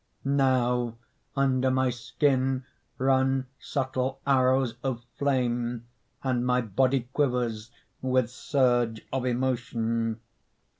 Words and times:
Now 0.25 0.97
under 1.35 1.69
my 1.69 1.91
skin 1.91 2.65
run 2.97 3.45
subtle 3.59 4.19
Arrows 4.25 4.73
of 4.83 5.03
flame, 5.19 5.85
and 6.23 6.43
my 6.43 6.59
body 6.59 7.07
Quivers 7.13 7.69
with 8.01 8.31
surge 8.31 9.05
of 9.13 9.27
emotion. 9.27 10.19